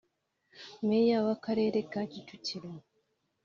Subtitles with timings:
[0.87, 2.71] Meya w’Akarere ka Kicukiro